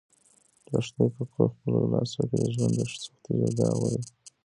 [0.71, 4.07] لښتې په خپلو لاسو کې د ژوند د سختیو یو داغ ولید.